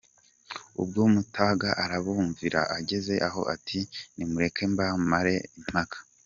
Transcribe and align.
Ubwo 0.81 1.01
Mutaga 1.13 1.69
arabumvira, 1.83 2.61
ageze 2.77 3.13
aho 3.27 3.41
ati 3.55 3.79
“Nimureke 4.15 4.63
mbamare 4.73 5.35
impaka. 5.59 5.97